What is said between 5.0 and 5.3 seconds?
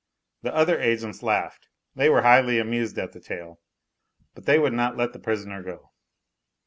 the